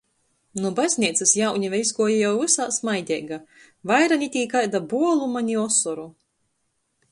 [0.61, 3.39] Nu bazneicys jaunive izguoja jau vysā smaideiga,
[3.93, 6.11] vaira ni tī kaida buoluma, ni osoru.